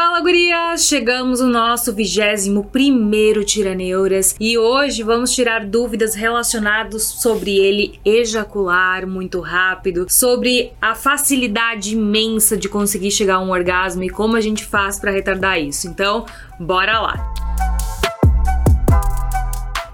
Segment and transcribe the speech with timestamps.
[0.00, 0.86] Fala gurias!
[0.86, 9.08] Chegamos no nosso 21 primeiro Tiraneuras e hoje vamos tirar dúvidas relacionadas sobre ele ejacular
[9.08, 14.40] muito rápido, sobre a facilidade imensa de conseguir chegar a um orgasmo e como a
[14.40, 15.88] gente faz para retardar isso.
[15.88, 16.24] Então,
[16.60, 17.34] bora lá!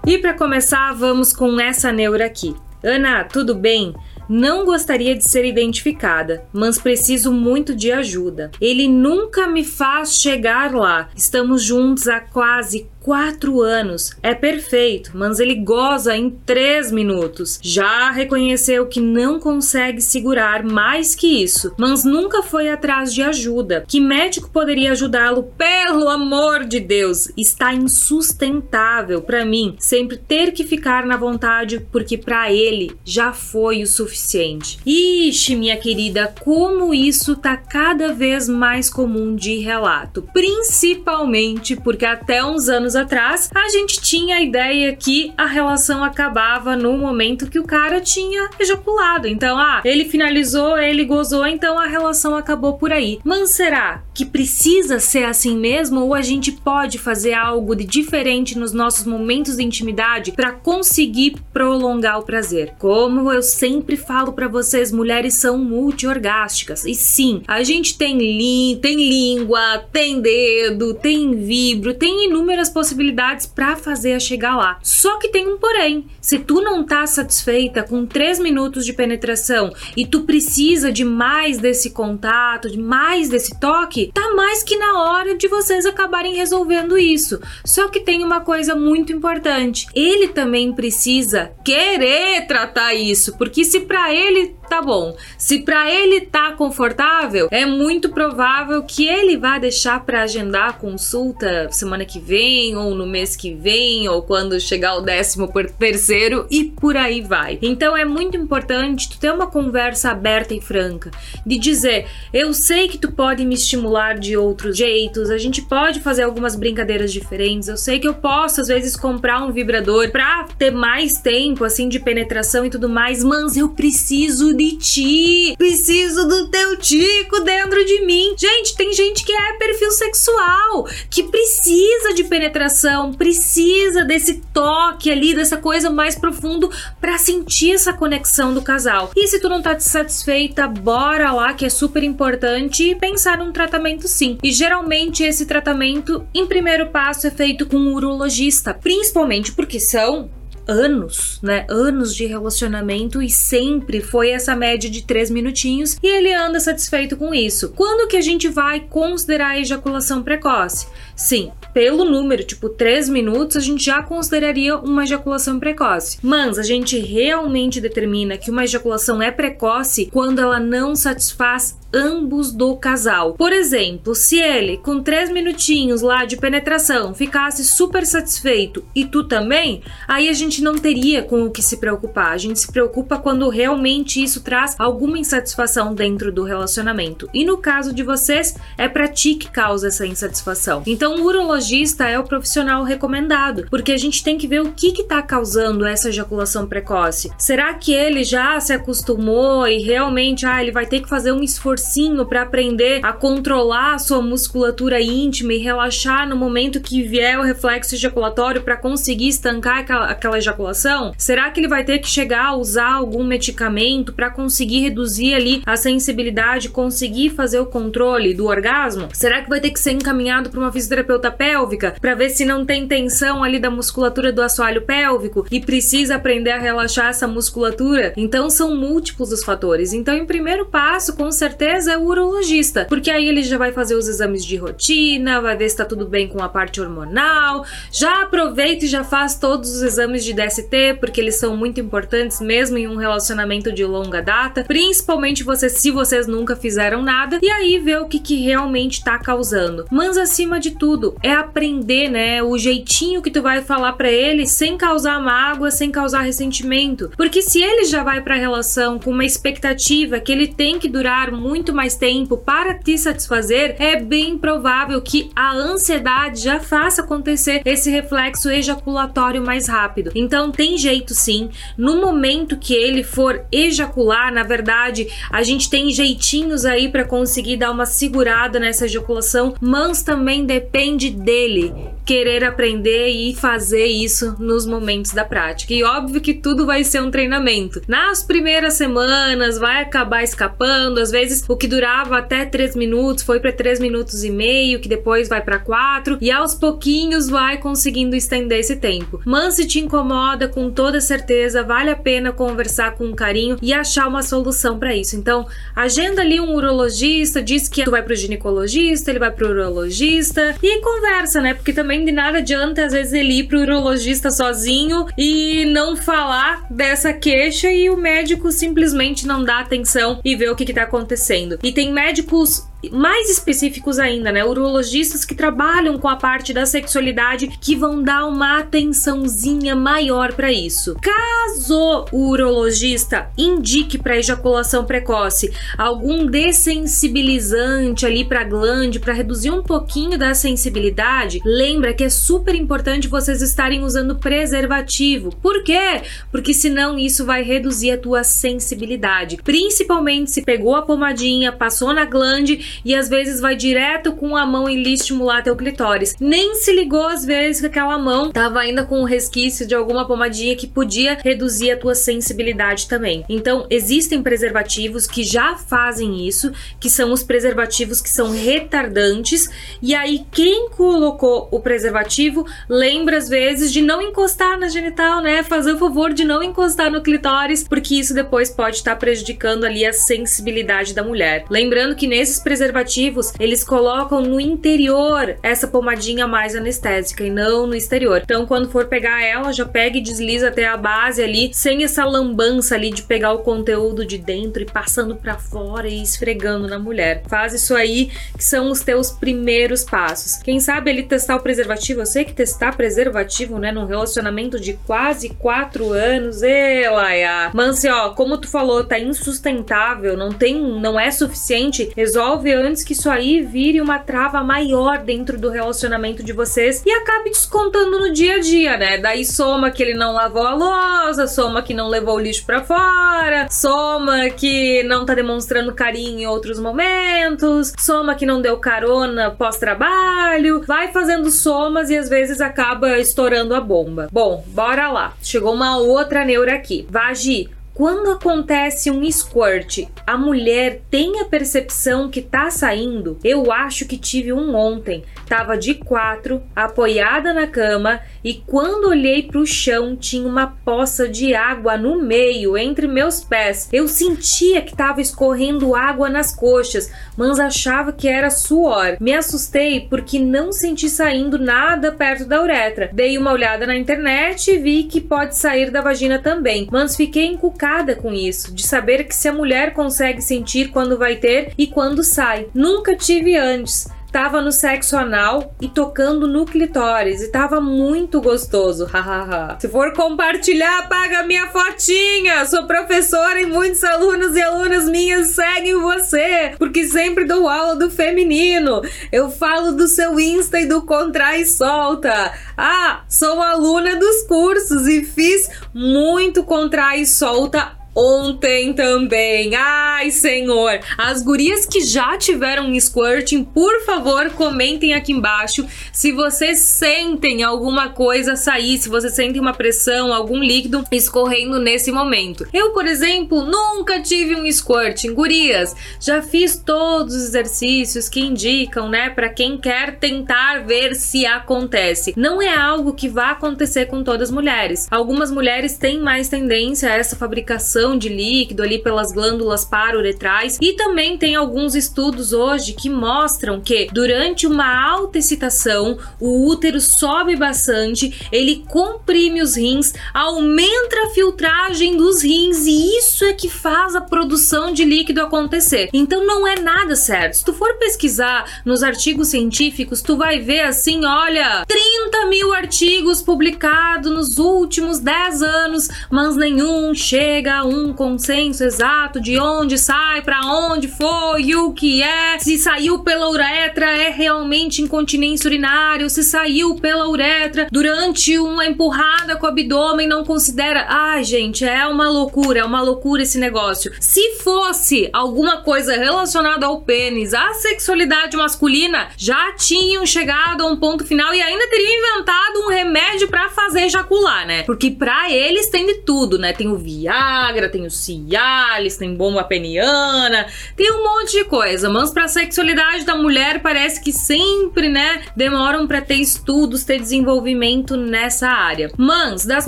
[0.05, 2.55] E para começar, vamos com essa neura aqui.
[2.83, 3.95] Ana, tudo bem?
[4.27, 8.51] Não gostaria de ser identificada, mas preciso muito de ajuda.
[8.59, 11.09] Ele nunca me faz chegar lá.
[11.15, 14.09] Estamos juntos há quase quatro anos.
[14.23, 17.59] É perfeito, mas ele goza em três minutos.
[17.61, 23.85] Já reconheceu que não consegue segurar mais que isso, mas nunca foi atrás de ajuda.
[23.87, 25.43] Que médico poderia ajudá-lo?
[25.55, 32.17] Pelo amor de Deus, está insustentável para mim sempre ter que ficar na vontade porque
[32.17, 34.79] para ele já foi o suficiente.
[34.83, 42.43] Ixi, minha querida, como isso tá cada vez mais comum de relato, principalmente porque até
[42.43, 47.59] uns anos atrás, a gente tinha a ideia que a relação acabava no momento que
[47.59, 49.27] o cara tinha ejaculado.
[49.27, 53.19] Então, ah, ele finalizou, ele gozou, então a relação acabou por aí.
[53.23, 58.57] Mas será que precisa ser assim mesmo ou a gente pode fazer algo de diferente
[58.57, 62.75] nos nossos momentos de intimidade para conseguir prolongar o prazer?
[62.79, 66.85] Como eu sempre falo para vocês, mulheres são multiorgásticas.
[66.85, 73.45] E sim, a gente tem, li tem língua, tem dedo, tem vibro, tem inúmeras possibilidades
[73.45, 74.79] para fazer a chegar lá.
[74.81, 76.05] Só que tem um porém.
[76.21, 81.57] Se tu não tá satisfeita com 3 minutos de penetração e tu precisa de mais
[81.57, 86.97] desse contato, de mais desse toque, tá mais que na hora de vocês acabarem resolvendo
[86.97, 87.39] isso.
[87.65, 89.87] Só que tem uma coisa muito importante.
[89.93, 95.15] Ele também precisa querer tratar isso, porque se para ele tá bom.
[95.37, 100.73] Se para ele tá confortável, é muito provável que ele vá deixar para agendar a
[100.73, 105.69] consulta semana que vem ou no mês que vem ou quando chegar o décimo por
[105.69, 107.59] terceiro e por aí vai.
[107.61, 111.11] Então é muito importante tu ter uma conversa aberta e franca
[111.45, 116.01] de dizer, eu sei que tu pode me estimular de outros jeitos, a gente pode
[116.01, 120.43] fazer algumas brincadeiras diferentes, eu sei que eu posso às vezes comprar um vibrador para
[120.57, 125.55] ter mais tempo assim de penetração e tudo mais, mas eu preciso de ti.
[125.57, 128.35] Preciso do teu tico dentro de mim.
[128.37, 135.33] Gente, tem gente que é perfil sexual, que precisa de penetração, precisa desse toque ali,
[135.33, 136.69] dessa coisa mais profundo
[136.99, 139.11] para sentir essa conexão do casal.
[139.15, 143.84] E se tu não tá satisfeita, bora lá que é super importante pensar num tratamento
[144.07, 144.37] sim.
[144.43, 150.29] E geralmente esse tratamento, em primeiro passo, é feito com um urologista, principalmente porque são
[150.67, 151.65] anos, né?
[151.69, 157.15] Anos de relacionamento e sempre foi essa média de três minutinhos e ele anda satisfeito
[157.15, 157.69] com isso.
[157.75, 160.87] Quando que a gente vai considerar a ejaculação precoce?
[161.15, 166.17] Sim, pelo número, tipo 3 minutos, a gente já consideraria uma ejaculação precoce.
[166.21, 172.51] Mas a gente realmente determina que uma ejaculação é precoce quando ela não satisfaz ambos
[172.51, 173.33] do casal.
[173.33, 179.23] Por exemplo, se ele, com 3 minutinhos lá de penetração, ficasse super satisfeito e tu
[179.23, 182.33] também, aí a gente não teria com o que se preocupar.
[182.33, 187.29] A gente se preocupa quando realmente isso traz alguma insatisfação dentro do relacionamento.
[187.33, 190.83] E no caso de vocês, é pra ti que causa essa insatisfação.
[190.85, 194.91] Então, o urologista é o profissional recomendado, porque a gente tem que ver o que
[194.91, 197.31] que tá causando essa ejaculação precoce.
[197.37, 201.41] Será que ele já se acostumou e realmente, ah, ele vai ter que fazer um
[201.41, 207.03] esforço cursinho para aprender a controlar a sua musculatura íntima e relaxar no momento que
[207.03, 211.13] vier o reflexo ejaculatório para conseguir estancar aquela, aquela ejaculação?
[211.17, 215.61] Será que ele vai ter que chegar a usar algum medicamento para conseguir reduzir ali
[215.65, 219.09] a sensibilidade, conseguir fazer o controle do orgasmo?
[219.13, 222.65] Será que vai ter que ser encaminhado para uma fisioterapeuta pélvica para ver se não
[222.65, 228.13] tem tensão ali da musculatura do assoalho pélvico e precisa aprender a relaxar essa musculatura?
[228.17, 229.93] Então são múltiplos os fatores.
[229.93, 233.95] Então, em primeiro passo, com certeza é o urologista, porque aí ele já vai fazer
[233.95, 237.65] os exames de rotina, vai ver se tá tudo bem com a parte hormonal.
[237.91, 242.39] Já aproveita e já faz todos os exames de DST, porque eles são muito importantes
[242.39, 247.49] mesmo em um relacionamento de longa data, principalmente vocês se vocês nunca fizeram nada, e
[247.49, 249.85] aí ver o que, que realmente tá causando.
[249.91, 254.47] Mas acima de tudo, é aprender, né, o jeitinho que tu vai falar para ele
[254.47, 257.11] sem causar mágoa, sem causar ressentimento.
[257.17, 260.87] Porque se ele já vai para a relação com uma expectativa que ele tem que
[260.87, 266.59] durar muito muito mais tempo para te satisfazer, é bem provável que a ansiedade já
[266.59, 270.11] faça acontecer esse reflexo ejaculatório mais rápido.
[270.13, 271.49] Então tem jeito sim.
[271.77, 277.55] No momento que ele for ejacular, na verdade, a gente tem jeitinhos aí para conseguir
[277.55, 281.73] dar uma segurada nessa ejaculação, mas também depende dele
[282.05, 285.73] querer aprender e fazer isso nos momentos da prática.
[285.73, 287.81] E óbvio que tudo vai ser um treinamento.
[287.87, 293.39] Nas primeiras semanas vai acabar escapando, às vezes o que durava até 3 minutos foi
[293.39, 298.15] para 3 minutos e meio, que depois vai para 4 e aos pouquinhos vai conseguindo
[298.15, 299.21] estender esse tempo.
[299.25, 304.07] Mas se te incomoda, com toda certeza vale a pena conversar com carinho e achar
[304.07, 305.15] uma solução para isso.
[305.15, 310.55] Então, agenda ali um urologista, diz que tu vai pro ginecologista, ele vai pro urologista
[310.61, 311.53] e conversa, né?
[311.53, 316.65] Porque também de nada adianta às vezes ele ir pro urologista sozinho e não falar
[316.69, 320.83] dessa queixa e o médico simplesmente não dá atenção e vê o que, que tá
[320.83, 321.59] acontecendo.
[321.63, 324.43] E tem médicos mais específicos ainda, né?
[324.43, 330.51] Urologistas que trabalham com a parte da sexualidade que vão dar uma atençãozinha maior para
[330.51, 330.95] isso.
[331.01, 339.63] Caso o urologista indique para ejaculação precoce algum dessensibilizante ali para glande para reduzir um
[339.63, 345.35] pouquinho da sensibilidade, lembra que é super importante vocês estarem usando preservativo.
[345.41, 346.01] Por quê?
[346.31, 352.05] Porque senão isso vai reduzir a tua sensibilidade, principalmente se pegou a pomadinha, passou na
[352.05, 356.15] glande e às vezes vai direto com a mão e estimular teu clitóris.
[356.19, 360.05] Nem se ligou às vezes que aquela mão tava ainda com um resquício de alguma
[360.05, 363.23] pomadinha que podia reduzir a tua sensibilidade também.
[363.29, 369.49] Então, existem preservativos que já fazem isso, que são os preservativos que são retardantes,
[369.81, 375.43] e aí quem colocou o preservativo lembra às vezes de não encostar na genital, né?
[375.43, 379.85] Fazer o favor de não encostar no clitóris, porque isso depois pode estar prejudicando ali
[379.85, 381.45] a sensibilidade da mulher.
[381.49, 387.67] Lembrando que nesses preservativos preservativos, eles colocam no interior essa pomadinha mais anestésica e não
[387.67, 388.21] no exterior.
[388.23, 392.05] Então, quando for pegar ela, já pega e desliza até a base ali, sem essa
[392.05, 396.79] lambança ali de pegar o conteúdo de dentro e passando para fora e esfregando na
[396.79, 397.23] mulher.
[397.27, 400.37] Faz isso aí, que são os teus primeiros passos.
[400.37, 404.73] Quem sabe ele testar o preservativo, eu sei que testar preservativo, né, num relacionamento de
[404.85, 407.51] quase quatro anos, e Laia.
[407.53, 412.93] Mas, ó, como tu falou, tá insustentável, não tem, não é suficiente, resolve antes que
[412.93, 418.13] isso aí vire uma trava maior dentro do relacionamento de vocês e acabe descontando no
[418.13, 418.97] dia a dia, né?
[418.97, 422.63] Daí soma que ele não lavou a lousa, soma que não levou o lixo para
[422.63, 429.31] fora, soma que não tá demonstrando carinho em outros momentos, soma que não deu carona
[429.31, 434.07] pós-trabalho, vai fazendo somas e às vezes acaba estourando a bomba.
[434.11, 435.13] Bom, bora lá.
[435.21, 436.85] Chegou uma outra neura aqui.
[436.89, 443.19] Vagi, quando acontece um squirt, a mulher tem a percepção que tá saindo?
[443.21, 445.03] Eu acho que tive um ontem.
[445.27, 451.35] Tava de quatro, apoiada na cama, e quando olhei pro chão tinha uma poça de
[451.35, 453.67] água no meio, entre meus pés.
[453.73, 458.95] Eu sentia que tava escorrendo água nas coxas, mas achava que era suor.
[459.01, 462.89] Me assustei porque não senti saindo nada perto da uretra.
[462.93, 467.25] Dei uma olhada na internet e vi que pode sair da vagina também, mas fiquei
[467.25, 471.51] encucada chocada com isso, de saber que se a mulher consegue sentir quando vai ter
[471.57, 472.47] e quando sai.
[472.53, 478.85] Nunca tive antes tava no sexo anal e tocando no clitóris e tava muito gostoso,
[478.87, 479.57] hahaha.
[479.59, 482.45] Se for compartilhar, paga minha fotinha.
[482.45, 487.91] Sou professora e muitos alunos e alunas minhas seguem você, porque sempre dou aula do
[487.91, 488.81] feminino.
[489.11, 492.31] Eu falo do seu Insta e do Contrai e Solta.
[492.57, 499.55] Ah, sou aluna dos cursos e fiz muito Contrai e Solta ontem também.
[499.55, 500.79] Ai, senhor!
[500.97, 507.89] As gurias que já tiveram squirting, por favor, comentem aqui embaixo se vocês sentem alguma
[507.89, 512.45] coisa sair, se vocês sentem uma pressão, algum líquido escorrendo nesse momento.
[512.51, 515.13] Eu, por exemplo, nunca tive um squirting.
[515.13, 521.25] Gurias, já fiz todos os exercícios que indicam, né, para quem quer tentar ver se
[521.25, 522.13] acontece.
[522.17, 524.87] Não é algo que vai acontecer com todas as mulheres.
[524.91, 530.73] Algumas mulheres têm mais tendência a essa fabricação de líquido ali pelas glândulas paruretrais e
[530.73, 537.35] também tem alguns estudos hoje que mostram que durante uma alta excitação o útero sobe
[537.35, 543.95] bastante, ele comprime os rins, aumenta a filtragem dos rins e isso é que faz
[543.95, 545.89] a produção de líquido acontecer.
[545.93, 547.35] Então não é nada certo.
[547.35, 553.21] Se tu for pesquisar nos artigos científicos, tu vai ver assim, olha, 30 mil artigos
[553.21, 559.77] publicados nos últimos 10 anos, mas nenhum chega a um um consenso exato de onde
[559.77, 566.07] sai, para onde foi, o que é, se saiu pela uretra é realmente incontinência urinária,
[566.09, 570.85] se saiu pela uretra durante uma empurrada com o abdômen não considera.
[570.87, 573.91] Ai, gente, é uma loucura, é uma loucura esse negócio.
[573.99, 580.75] Se fosse alguma coisa relacionada ao pênis, à sexualidade masculina, já tinham chegado a um
[580.75, 584.63] ponto final e ainda teriam inventado um remédio para fazer ejacular, né?
[584.63, 586.53] Porque para eles tem de tudo, né?
[586.53, 591.89] Tem o Viagra, tem o Cialis, tem bomba peniana, tem um monte de coisa.
[591.89, 597.95] Mas para sexualidade da mulher parece que sempre, né, demoram para ter estudos, ter desenvolvimento
[597.95, 598.91] nessa área.
[598.97, 599.67] Mas das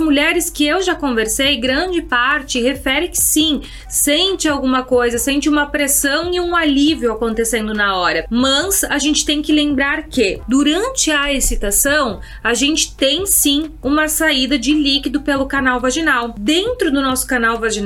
[0.00, 5.66] mulheres que eu já conversei, grande parte refere que sim, sente alguma coisa, sente uma
[5.66, 8.26] pressão e um alívio acontecendo na hora.
[8.30, 14.08] Mas a gente tem que lembrar que durante a excitação, a gente tem sim uma
[14.08, 16.34] saída de líquido pelo canal vaginal.
[16.38, 17.77] Dentro do nosso canal vaginal,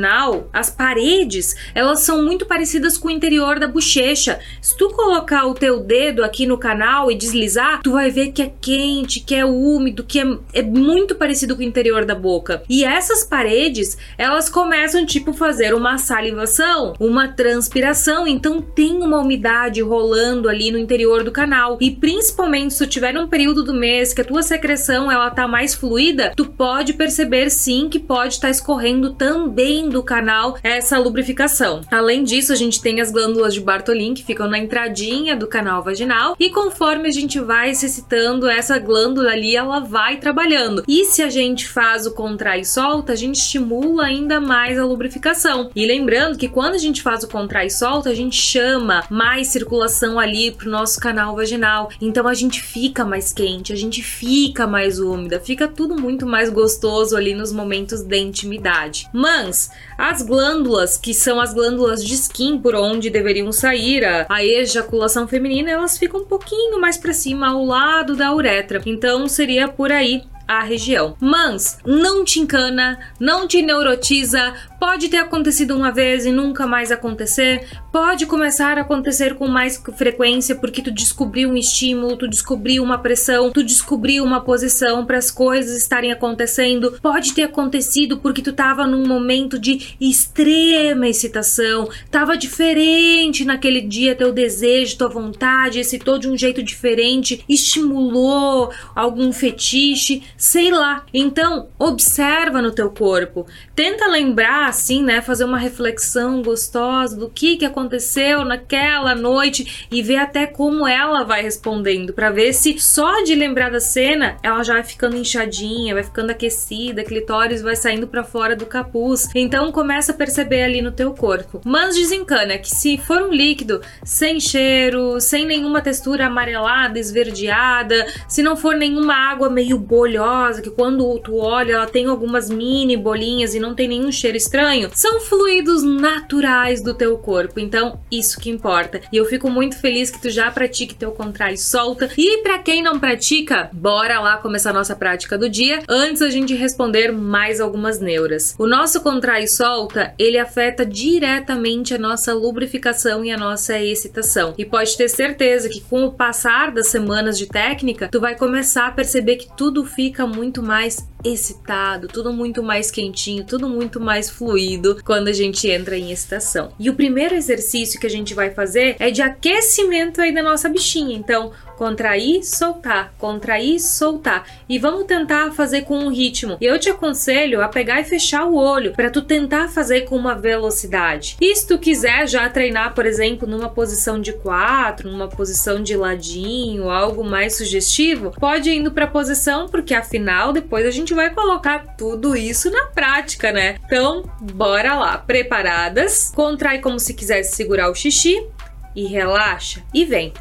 [0.52, 4.38] as paredes, elas são muito parecidas com o interior da bochecha.
[4.60, 8.42] Se tu colocar o teu dedo aqui no canal e deslizar, tu vai ver que
[8.42, 12.62] é quente, que é úmido, que é, é muito parecido com o interior da boca.
[12.68, 19.80] E essas paredes, elas começam tipo fazer uma salivação, uma transpiração, então tem uma umidade
[19.82, 21.78] rolando ali no interior do canal.
[21.80, 25.48] E principalmente se tu tiver um período do mês que a tua secreção ela tá
[25.48, 30.98] mais fluida, tu pode perceber sim que pode estar tá escorrendo também do canal essa
[30.98, 31.80] lubrificação.
[31.90, 35.82] Além disso, a gente tem as glândulas de Bartolin que ficam na entradinha do canal
[35.82, 40.84] vaginal e conforme a gente vai se excitando, essa glândula ali ela vai trabalhando.
[40.86, 44.84] E se a gente faz o contrai e solta, a gente estimula ainda mais a
[44.84, 45.70] lubrificação.
[45.74, 49.48] E lembrando que quando a gente faz o contrai e solta, a gente chama mais
[49.48, 51.90] circulação ali pro nosso canal vaginal.
[52.00, 56.50] Então a gente fica mais quente, a gente fica mais úmida, fica tudo muito mais
[56.50, 59.08] gostoso ali nos momentos de intimidade.
[59.12, 64.44] Mas as glândulas, que são as glândulas de skin por onde deveriam sair a, a
[64.44, 68.80] ejaculação feminina, elas ficam um pouquinho mais para cima ao lado da uretra.
[68.86, 71.16] Então seria por aí a região.
[71.20, 76.90] Mas não te encana, não te neurotiza, pode ter acontecido uma vez e nunca mais
[76.90, 82.82] acontecer, pode começar a acontecer com mais frequência porque tu descobriu um estímulo, tu descobriu
[82.82, 88.42] uma pressão, tu descobriu uma posição para as coisas estarem acontecendo, pode ter acontecido porque
[88.42, 95.78] tu tava num momento de extrema excitação, tava diferente naquele dia teu desejo, tua vontade,
[95.78, 101.04] excitou de um jeito diferente, estimulou algum fetiche, sei lá.
[101.14, 103.46] Então, observa no teu corpo.
[103.76, 110.02] Tenta lembrar assim, né, fazer uma reflexão gostosa do que que aconteceu naquela noite e
[110.02, 114.62] ver até como ela vai respondendo, para ver se só de lembrar da cena ela
[114.62, 119.28] já vai ficando inchadinha, vai ficando aquecida, clitóris vai saindo para fora do capuz.
[119.34, 121.60] Então começa a perceber ali no teu corpo.
[121.64, 128.42] Mas desencana que se for um líquido sem cheiro, sem nenhuma textura amarelada, esverdeada, se
[128.42, 133.54] não for nenhuma água meio bolhosa que quando tu olha ela tem algumas mini bolinhas
[133.54, 134.61] e não tem nenhum cheiro estranho,
[134.94, 137.58] são fluidos naturais do teu corpo.
[137.58, 139.00] Então, isso que importa.
[139.12, 142.08] E eu fico muito feliz que tu já pratique teu contrai solta.
[142.16, 146.30] E para quem não pratica, bora lá começar a nossa prática do dia antes a
[146.30, 148.54] gente responder mais algumas neuras.
[148.58, 154.54] O nosso contrai solta, ele afeta diretamente a nossa lubrificação e a nossa excitação.
[154.56, 158.86] E pode ter certeza que com o passar das semanas de técnica, tu vai começar
[158.86, 164.30] a perceber que tudo fica muito mais excitado, tudo muito mais quentinho, tudo muito mais
[164.30, 166.72] fluido quando a gente entra em excitação.
[166.78, 170.68] E o primeiro exercício que a gente vai fazer é de aquecimento aí da nossa
[170.68, 171.16] bichinha.
[171.16, 171.52] Então,
[171.82, 174.46] contrair, soltar, contrair, soltar.
[174.68, 176.56] E vamos tentar fazer com um ritmo.
[176.60, 180.34] Eu te aconselho a pegar e fechar o olho para tu tentar fazer com uma
[180.34, 181.36] velocidade.
[181.40, 185.96] E se tu quiser já treinar, por exemplo, numa posição de quatro, numa posição de
[185.96, 191.30] ladinho, algo mais sugestivo, pode ir indo para posição, porque afinal depois a gente vai
[191.30, 193.78] colocar tudo isso na prática, né?
[193.84, 195.18] Então, bora lá.
[195.18, 196.30] Preparadas?
[196.34, 198.46] Contrai como se quisesse segurar o xixi
[198.94, 200.32] e relaxa e vem.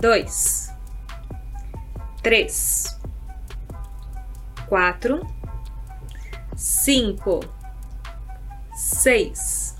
[0.00, 0.74] Dois
[2.24, 2.98] três,
[4.66, 5.20] quatro,
[6.56, 7.40] cinco,
[8.74, 9.76] seis,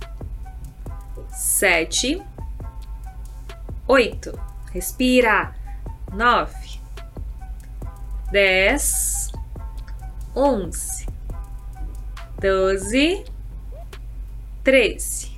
[1.30, 2.22] sete,
[3.88, 4.38] oito.
[4.70, 5.54] Respira.
[6.12, 6.80] Nove,
[8.30, 9.23] dez,
[10.34, 11.06] onze,
[12.40, 13.24] doze,
[14.64, 15.33] treze,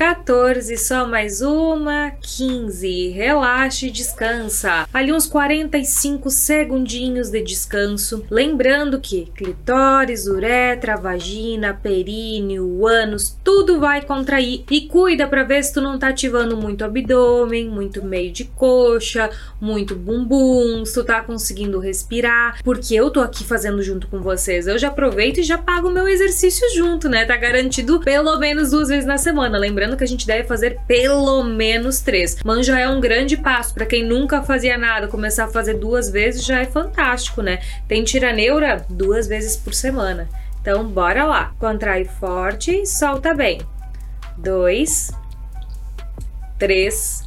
[0.00, 3.08] 14, só mais uma, 15.
[3.08, 4.88] Relaxa e descansa.
[4.94, 8.24] Ali uns 45 segundinhos de descanso.
[8.30, 15.74] Lembrando que clitóris, uretra, vagina, períneo, ânus, tudo vai contrair e cuida para ver se
[15.74, 19.28] tu não tá ativando muito abdômen, muito meio de coxa,
[19.60, 24.66] muito bumbum, se tu tá conseguindo respirar, porque eu tô aqui fazendo junto com vocês.
[24.66, 27.26] Eu já aproveito e já pago o meu exercício junto, né?
[27.26, 29.58] Tá garantido pelo menos duas vezes na semana.
[29.58, 32.36] Lembrando que a gente deve fazer pelo menos três.
[32.44, 36.10] Mas já é um grande passo para quem nunca fazia nada, começar a fazer duas
[36.10, 37.60] vezes já é fantástico, né?
[37.86, 40.28] Tem tiraneura duas vezes por semana.
[40.60, 41.52] Então, bora lá.
[41.58, 43.60] Contrai forte, solta bem.
[44.36, 45.10] Dois,
[46.58, 47.26] três,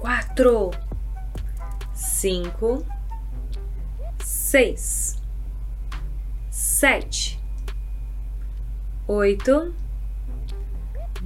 [0.00, 0.70] quatro,
[1.94, 2.84] cinco,
[4.24, 5.16] seis,
[6.50, 7.40] sete,
[9.06, 9.74] oito,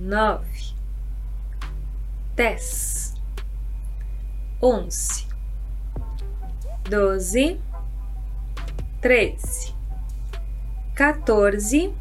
[0.01, 0.75] nove,
[2.35, 3.15] dez,
[4.61, 5.27] onze,
[6.89, 7.59] doze,
[9.01, 9.75] treze,
[10.97, 12.00] 14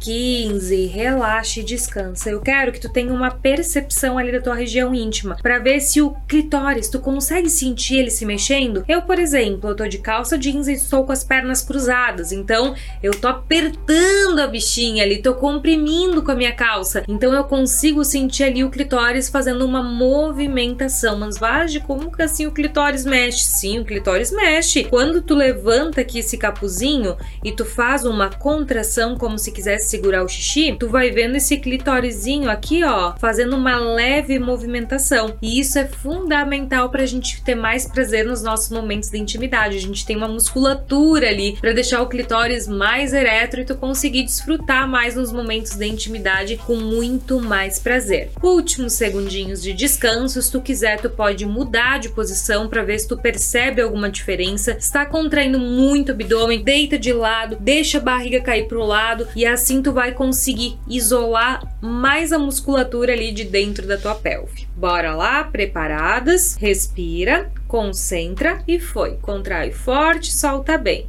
[0.00, 2.30] 15, relaxa e descansa.
[2.30, 6.00] Eu quero que tu tenha uma percepção ali da tua região íntima para ver se
[6.00, 8.84] o clitóris tu consegue sentir ele se mexendo.
[8.88, 12.74] Eu, por exemplo, eu tô de calça jeans e estou com as pernas cruzadas, então
[13.02, 17.02] eu tô apertando a bichinha ali, tô comprimindo com a minha calça.
[17.08, 21.18] Então eu consigo sentir ali o clitóris fazendo uma movimentação.
[21.18, 23.44] Mas Vage, como que assim o clitóris mexe?
[23.44, 24.84] Sim, o clitóris mexe.
[24.84, 30.24] Quando tu levanta aqui esse capuzinho e tu faz uma contração como se quisesse segurar
[30.24, 35.36] o xixi, tu vai vendo esse clitórisinho aqui, ó, fazendo uma leve movimentação.
[35.40, 39.76] E isso é fundamental pra gente ter mais prazer nos nossos momentos de intimidade.
[39.76, 44.24] A gente tem uma musculatura ali para deixar o clitóris mais ereto e tu conseguir
[44.24, 48.30] desfrutar mais nos momentos de intimidade com muito mais prazer.
[48.42, 53.08] Últimos segundinhos de descanso, se tu quiser, tu pode mudar de posição para ver se
[53.08, 54.72] tu percebe alguma diferença.
[54.72, 59.46] Está contraindo muito o abdômen, deita de lado, deixa a barriga cair pro lado e
[59.46, 64.68] assim tu vai conseguir isolar mais a musculatura ali de dentro da tua pelve.
[64.76, 66.56] Bora lá, preparadas?
[66.56, 69.16] Respira, concentra e foi.
[69.16, 71.06] Contrai forte, solta bem.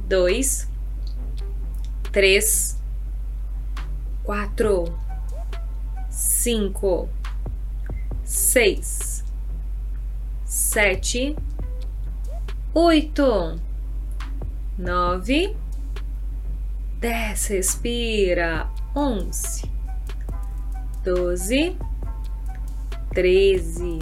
[0.00, 0.68] Dois,
[2.10, 2.78] três,
[4.22, 4.84] quatro,
[6.10, 7.08] cinco,
[8.24, 9.24] seis,
[10.44, 11.34] sete,
[12.74, 13.56] oito,
[14.78, 15.56] nove
[17.02, 18.68] Desce, respira.
[18.94, 19.64] Onze,
[21.02, 21.76] doze,
[23.12, 23.98] treze.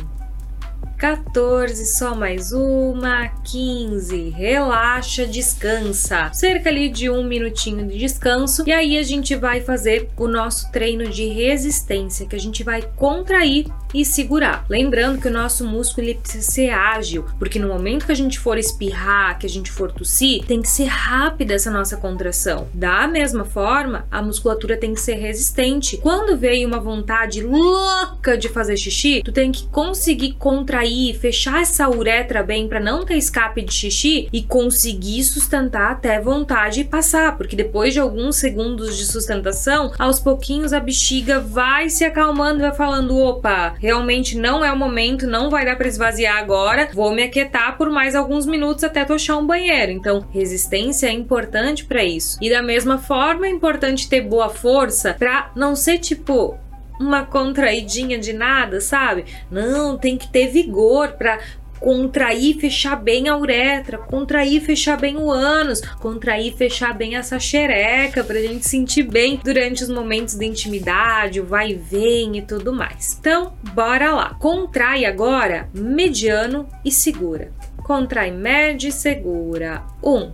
[0.99, 6.31] 14, só mais uma, 15, relaxa, descansa.
[6.35, 8.65] Cerca ali de um minutinho de descanso.
[8.67, 12.83] E aí a gente vai fazer o nosso treino de resistência, que a gente vai
[12.83, 14.65] contrair e segurar.
[14.69, 18.39] Lembrando que o nosso músculo ele precisa ser ágil, porque no momento que a gente
[18.39, 22.69] for espirrar, que a gente for tossir, tem que ser rápida essa nossa contração.
[22.73, 25.97] Da mesma forma, a musculatura tem que ser resistente.
[25.99, 31.89] Quando veio uma vontade louca de fazer xixi, tu tem que conseguir contrair fechar essa
[31.89, 37.57] uretra bem para não ter escape de xixi e conseguir sustentar até vontade passar, porque
[37.57, 42.75] depois de alguns segundos de sustentação, aos pouquinhos a bexiga vai se acalmando e vai
[42.75, 47.23] falando: opa, realmente não é o momento, não vai dar para esvaziar agora, vou me
[47.23, 49.91] aquietar por mais alguns minutos até tu achar um banheiro.
[49.91, 52.39] Então, resistência é importante para isso.
[52.41, 56.59] E da mesma forma, é importante ter boa força para não ser tipo
[57.01, 59.25] uma contraidinha de nada, sabe?
[59.51, 61.39] Não, tem que ter vigor para
[61.81, 66.95] contrair e fechar bem a uretra, contrair e fechar bem o ânus, contrair e fechar
[66.95, 71.75] bem essa xereca pra gente sentir bem durante os momentos de intimidade, o vai e
[71.75, 73.17] vem e tudo mais.
[73.19, 74.35] Então, bora lá.
[74.35, 77.51] Contrai agora mediano e segura.
[77.83, 79.83] Contrai médio e segura.
[80.05, 80.33] Um,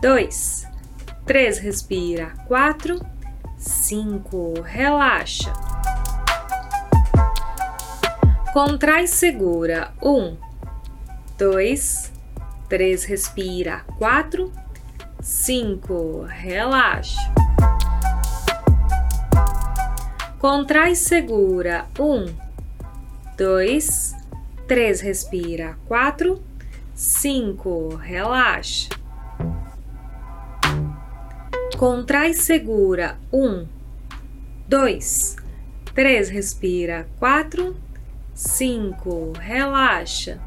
[0.00, 0.66] dois,
[1.24, 2.32] três, respira.
[2.48, 3.00] Quatro,
[3.56, 5.69] cinco, relaxa.
[8.52, 9.92] Contrai segura.
[10.02, 10.36] Um,
[11.38, 12.12] dois,
[12.68, 13.84] três, respira.
[13.96, 14.52] Quatro,
[15.20, 17.16] cinco, relaxa.
[20.40, 21.86] Contrai segura.
[21.96, 22.26] Um,
[23.38, 24.16] dois,
[24.66, 25.78] três, respira.
[25.86, 26.42] Quatro,
[26.92, 28.88] cinco, relaxa.
[31.78, 33.16] Contrai segura.
[33.32, 33.64] Um,
[34.66, 35.36] dois,
[35.94, 37.06] três, respira.
[37.16, 37.76] Quatro,
[38.40, 40.40] cinco, relaxa.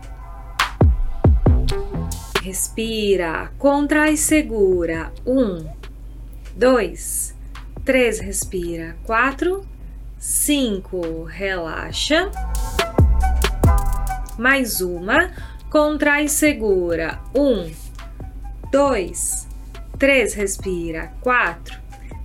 [2.41, 5.13] Respira, contrai segura.
[5.23, 5.63] Um,
[6.56, 7.36] dois,
[7.86, 8.97] três, respira.
[9.03, 9.63] Quatro,
[10.17, 12.32] cinco, relaxa.
[14.39, 15.32] Mais uma,
[15.69, 17.19] contrai, segura.
[17.36, 17.71] Um,
[18.71, 19.47] dois,
[19.99, 21.13] três, respira.
[21.21, 21.79] Quatro,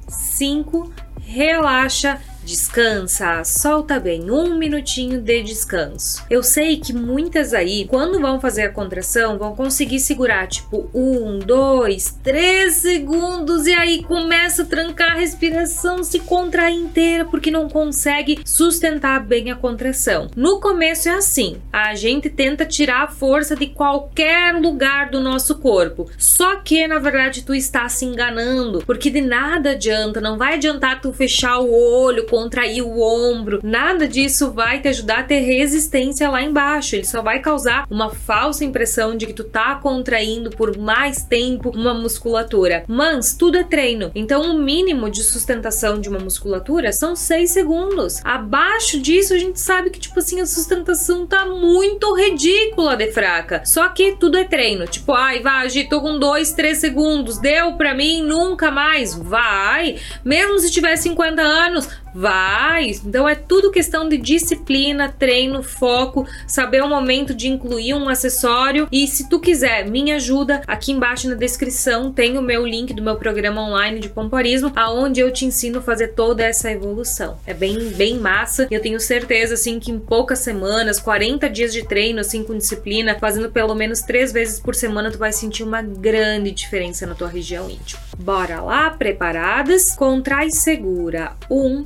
[0.08, 6.24] cinco, relaxa descansa, solta bem, um minutinho de descanso.
[6.30, 11.38] Eu sei que muitas aí, quando vão fazer a contração, vão conseguir segurar tipo um,
[11.38, 17.68] dois, três segundos e aí começa a trancar a respiração, se contrair inteira porque não
[17.68, 20.28] consegue sustentar bem a contração.
[20.34, 25.56] No começo é assim, a gente tenta tirar a força de qualquer lugar do nosso
[25.56, 30.54] corpo, só que na verdade tu está se enganando, porque de nada adianta, não vai
[30.54, 35.40] adiantar tu fechar o olho contrair o ombro, nada disso vai te ajudar a ter
[35.40, 36.94] resistência lá embaixo.
[36.94, 41.70] Ele só vai causar uma falsa impressão de que tu tá contraindo por mais tempo
[41.74, 42.84] uma musculatura.
[42.86, 44.12] Mas tudo é treino.
[44.14, 48.20] Então, o mínimo de sustentação de uma musculatura são 6 segundos.
[48.22, 53.62] Abaixo disso, a gente sabe que, tipo assim, a sustentação tá muito ridícula de fraca.
[53.64, 54.86] Só que tudo é treino.
[54.86, 57.38] Tipo, ai, vai, tô com 2, 3 segundos.
[57.38, 58.22] Deu pra mim?
[58.22, 59.12] Nunca mais.
[59.12, 59.96] Vai.
[60.24, 62.90] Mesmo se tiver 50 anos, Vai!
[63.06, 68.88] Então é tudo questão de disciplina, treino, foco, saber o momento de incluir um acessório.
[68.90, 73.00] E se tu quiser minha ajuda, aqui embaixo na descrição tem o meu link do
[73.00, 77.38] meu programa online de pomporismo, aonde eu te ensino a fazer toda essa evolução.
[77.46, 78.66] É bem, bem massa.
[78.68, 83.16] Eu tenho certeza, assim, que em poucas semanas, 40 dias de treino, assim, com disciplina,
[83.20, 87.28] fazendo pelo menos três vezes por semana, tu vai sentir uma grande diferença na tua
[87.28, 88.02] região íntima.
[88.18, 89.94] Bora lá, preparadas?
[89.94, 91.36] Contrai segura.
[91.48, 91.84] Um,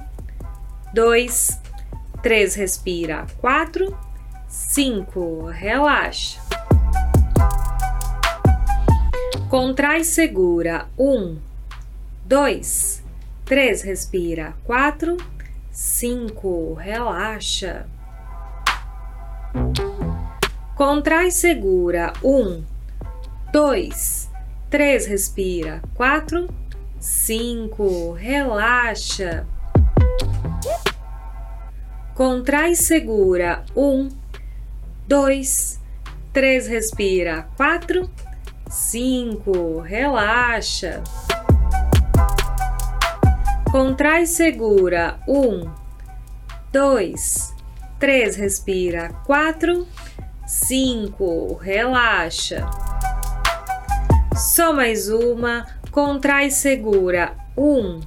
[0.93, 1.59] dois,
[2.23, 3.97] três, respira, quatro,
[4.47, 6.41] cinco, relaxa.
[9.49, 11.39] Contrai, segura, um,
[12.25, 13.03] dois,
[13.45, 15.17] três, respira, quatro,
[15.71, 17.87] cinco, relaxa.
[20.77, 22.63] Contrai, segura, um,
[23.53, 24.31] dois,
[24.69, 26.49] três, respira, quatro,
[26.99, 29.47] cinco, relaxa.
[32.15, 33.65] Contrai segura.
[33.75, 34.09] Um,
[35.09, 35.81] dois,
[36.33, 37.49] três, respira.
[37.57, 38.11] Quatro,
[38.69, 41.03] cinco, relaxa.
[43.71, 45.19] Contrai segura.
[45.27, 45.71] Um,
[46.71, 47.55] dois,
[47.99, 49.09] três, respira.
[49.25, 49.87] Quatro,
[50.47, 52.69] cinco, relaxa.
[54.37, 55.67] Só mais uma.
[55.91, 57.35] Contrai segura.
[57.57, 58.01] Um,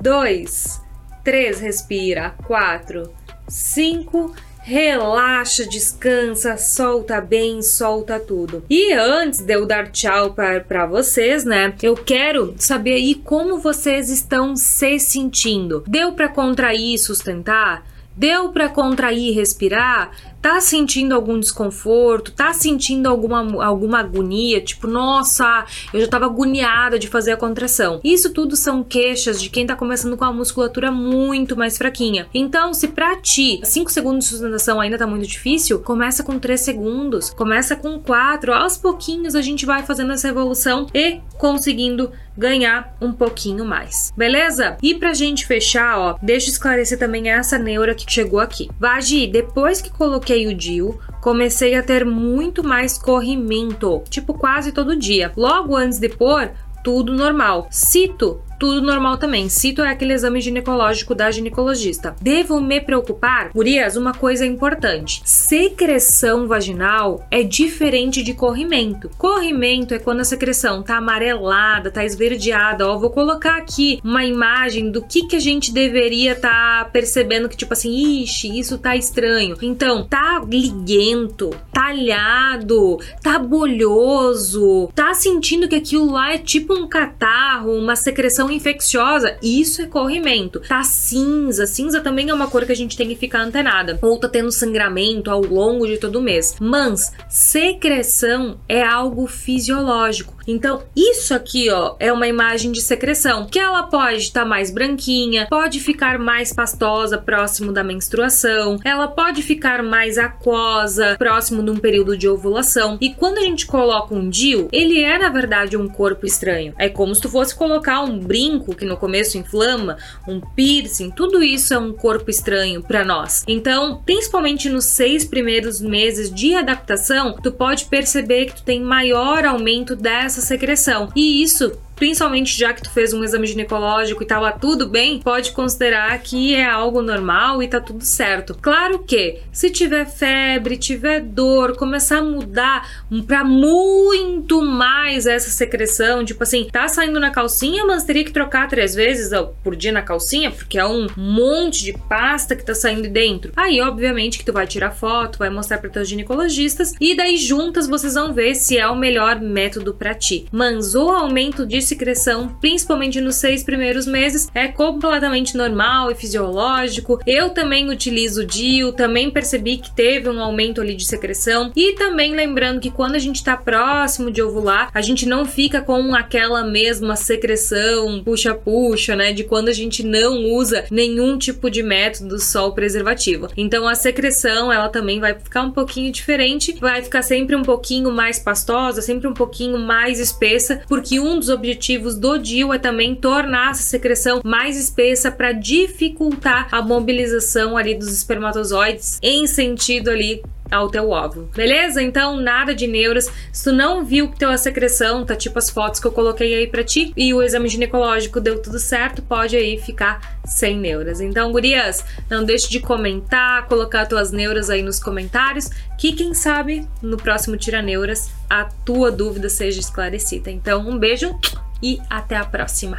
[0.00, 0.83] dois,
[1.24, 2.34] 3, respira.
[2.46, 3.10] 4,
[3.48, 8.64] 5, relaxa, descansa, solta bem, solta tudo.
[8.68, 11.74] E antes de eu dar tchau para vocês, né?
[11.82, 15.82] Eu quero saber aí como vocês estão se sentindo.
[15.86, 17.84] Deu para contrair e sustentar?
[18.16, 20.12] Deu para contrair e respirar?
[20.44, 26.98] Tá sentindo algum desconforto, tá sentindo alguma, alguma agonia, tipo, nossa, eu já tava agoniada
[26.98, 27.98] de fazer a contração.
[28.04, 32.26] Isso tudo são queixas de quem tá começando com a musculatura muito mais fraquinha.
[32.34, 36.60] Então, se pra ti 5 segundos de sustentação ainda tá muito difícil, começa com 3
[36.60, 42.96] segundos, começa com 4, aos pouquinhos a gente vai fazendo essa evolução e conseguindo ganhar
[43.00, 44.12] um pouquinho mais.
[44.16, 44.76] Beleza?
[44.82, 48.70] E pra gente fechar, ó, deixa eu esclarecer também essa neura que chegou aqui.
[48.78, 54.96] Vagi, depois que coloquei o DIU, comecei a ter muito mais corrimento, tipo quase todo
[54.96, 55.32] dia.
[55.36, 56.50] Logo antes de pôr,
[56.82, 57.66] tudo normal.
[57.70, 59.46] Cito tudo normal também.
[59.50, 62.16] Cito é aquele exame ginecológico da ginecologista.
[62.22, 63.50] Devo me preocupar?
[63.52, 69.10] Gurias, uma coisa importante: secreção vaginal é diferente de corrimento.
[69.18, 72.88] Corrimento é quando a secreção tá amarelada, tá esverdeada.
[72.88, 77.58] Ó, vou colocar aqui uma imagem do que que a gente deveria tá percebendo que
[77.58, 79.58] tipo assim, ixi, isso tá estranho.
[79.60, 87.76] Então, tá liguento, talhado, tá bolhoso, tá sentindo que aquilo lá é tipo um catarro,
[87.76, 90.60] uma secreção infecciosa, isso é corrimento.
[90.60, 93.98] Tá cinza, cinza também é uma cor que a gente tem que ficar antenada.
[94.00, 96.56] Ou tá tendo sangramento ao longo de todo o mês.
[96.60, 100.34] Mas secreção é algo fisiológico.
[100.46, 104.70] Então, isso aqui, ó, é uma imagem de secreção, que ela pode estar tá mais
[104.70, 111.70] branquinha, pode ficar mais pastosa próximo da menstruação, ela pode ficar mais aquosa próximo de
[111.70, 112.98] um período de ovulação.
[113.00, 116.74] E quando a gente coloca um DIU, ele é na verdade um corpo estranho.
[116.78, 121.42] É como se tu fosse colocar um brinco que no começo inflama, um piercing, tudo
[121.42, 123.44] isso é um corpo estranho para nós.
[123.46, 129.44] Então, principalmente nos seis primeiros meses de adaptação, tu pode perceber que tu tem maior
[129.44, 131.10] aumento dessa secreção.
[131.14, 135.52] E isso principalmente já que tu fez um exame ginecológico e tava tudo bem, pode
[135.52, 138.56] considerar que é algo normal e tá tudo certo.
[138.60, 142.88] Claro que se tiver febre, tiver dor, começar a mudar
[143.26, 148.68] para muito mais essa secreção, tipo assim, tá saindo na calcinha, mas teria que trocar
[148.68, 149.30] três vezes
[149.62, 153.52] por dia na calcinha, porque é um monte de pasta que tá saindo dentro.
[153.56, 157.86] Aí, obviamente, que tu vai tirar foto, vai mostrar para teus ginecologistas e daí juntas
[157.86, 160.46] vocês vão ver se é o melhor método para ti.
[160.50, 167.20] Mas o aumento de secreção, principalmente nos seis primeiros meses, é completamente normal e fisiológico.
[167.26, 171.92] Eu também utilizo o DIU, também percebi que teve um aumento ali de secreção e
[171.92, 176.14] também lembrando que quando a gente está próximo de ovular, a gente não fica com
[176.14, 182.38] aquela mesma secreção puxa-puxa, né, de quando a gente não usa nenhum tipo de método
[182.38, 183.48] só o preservativo.
[183.56, 188.10] Então a secreção, ela também vai ficar um pouquinho diferente, vai ficar sempre um pouquinho
[188.10, 191.73] mais pastosa, sempre um pouquinho mais espessa, porque um dos objetivos
[192.18, 198.12] do DIU é também tornar essa secreção mais espessa para dificultar a mobilização ali dos
[198.12, 201.48] espermatozoides em sentido ali ao teu óvulo.
[201.54, 202.02] Beleza?
[202.02, 203.30] Então, nada de neuras.
[203.52, 206.66] Se tu não viu que teu secreção, tá tipo as fotos que eu coloquei aí
[206.66, 211.20] para ti, e o exame ginecológico deu tudo certo, pode aí ficar sem neuras.
[211.20, 216.86] Então, gurias, não deixe de comentar, colocar tuas neuras aí nos comentários, que quem sabe
[217.02, 220.50] no próximo Tira Neuras a tua dúvida seja esclarecida.
[220.50, 221.38] Então, um beijo
[221.84, 222.98] e até a próxima.